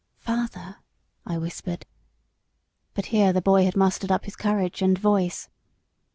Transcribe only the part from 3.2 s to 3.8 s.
the boy had